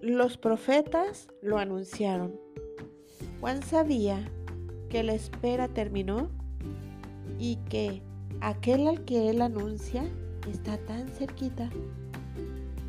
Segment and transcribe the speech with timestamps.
[0.00, 2.38] los profetas lo anunciaron.
[3.40, 4.30] Juan sabía
[4.88, 6.30] que la espera terminó
[7.38, 8.02] y que
[8.40, 10.04] aquel al que él anuncia
[10.50, 11.68] está tan cerquita.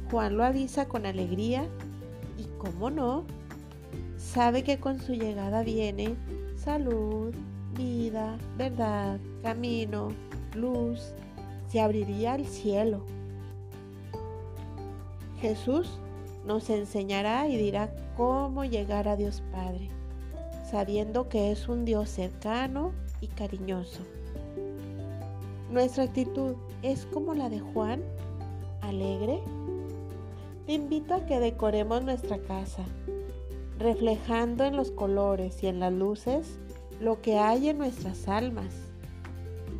[0.09, 1.67] Juan lo avisa con alegría
[2.37, 3.25] y, cómo no,
[4.17, 6.15] sabe que con su llegada viene
[6.55, 7.33] salud,
[7.75, 10.09] vida, verdad, camino,
[10.55, 11.13] luz,
[11.67, 13.03] se abriría el cielo.
[15.39, 15.99] Jesús
[16.45, 19.89] nos enseñará y dirá cómo llegar a Dios Padre,
[20.69, 24.01] sabiendo que es un Dios cercano y cariñoso.
[25.71, 28.01] Nuestra actitud es como la de Juan,
[28.81, 29.39] alegre.
[30.65, 32.83] Te invito a que decoremos nuestra casa,
[33.79, 36.59] reflejando en los colores y en las luces
[36.99, 38.73] lo que hay en nuestras almas.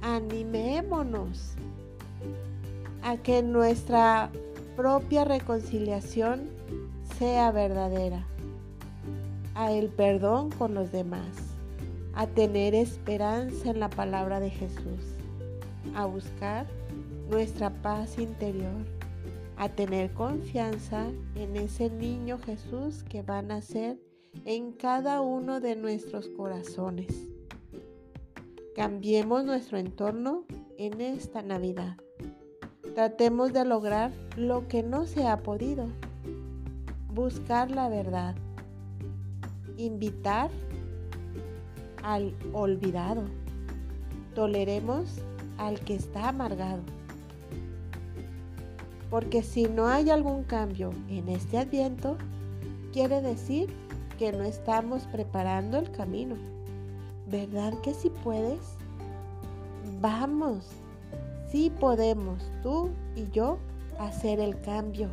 [0.02, 1.56] Animémonos
[3.04, 4.32] a que nuestra
[4.82, 6.50] propia reconciliación
[7.20, 8.26] sea verdadera,
[9.54, 11.38] a el perdón con los demás,
[12.16, 15.20] a tener esperanza en la palabra de Jesús,
[15.94, 16.66] a buscar
[17.30, 18.88] nuestra paz interior,
[19.56, 24.00] a tener confianza en ese niño Jesús que va a nacer
[24.46, 27.30] en cada uno de nuestros corazones.
[28.76, 30.46] Cambiemos nuestro entorno
[30.80, 31.98] en esta Navidad.
[32.96, 35.88] Tratemos de lograr lo que no se ha podido.
[37.14, 38.36] Buscar la verdad.
[39.78, 40.50] Invitar
[42.04, 43.24] al olvidado.
[44.36, 45.22] Toleremos
[45.58, 46.82] al que está amargado.
[49.10, 52.18] Porque si no hay algún cambio en este adviento,
[52.92, 53.70] quiere decir
[54.20, 56.36] que no estamos preparando el camino.
[57.28, 58.60] ¿Verdad que si puedes?
[60.02, 60.66] Vamos,
[61.52, 63.58] sí podemos, tú y yo,
[64.00, 65.10] hacer el cambio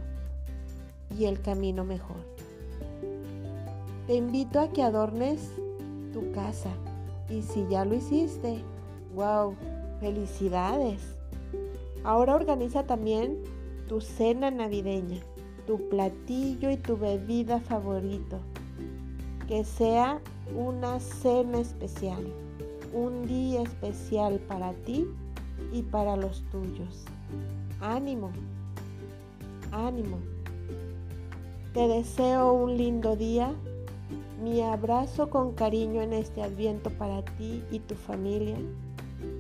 [1.18, 2.16] y el camino mejor.
[4.06, 5.50] Te invito a que adornes
[6.12, 6.70] tu casa
[7.28, 8.62] y si ya lo hiciste,
[9.14, 9.54] wow,
[10.00, 11.02] felicidades.
[12.04, 13.42] Ahora organiza también
[13.88, 15.20] tu cena navideña,
[15.66, 18.38] tu platillo y tu bebida favorito.
[19.48, 20.20] Que sea
[20.56, 22.32] una cena especial,
[22.94, 25.06] un día especial para ti
[25.72, 27.04] y para los tuyos.
[27.80, 28.32] Ánimo,
[29.72, 30.18] ánimo.
[31.72, 33.54] Te deseo un lindo día.
[34.42, 38.56] Mi abrazo con cariño en este adviento para ti y tu familia.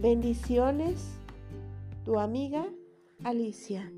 [0.00, 1.16] Bendiciones,
[2.04, 2.66] tu amiga
[3.24, 3.90] Alicia.